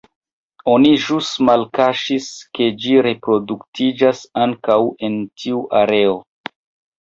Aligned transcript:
Oni 0.75 0.93
ĵus 1.01 1.27
malkaŝis, 1.49 2.29
ke 2.59 2.69
ĝi 2.85 2.95
reproduktiĝas 3.09 4.23
ankaŭ 4.47 4.79
en 5.11 5.21
tiu 5.43 5.63
areo. 5.83 6.19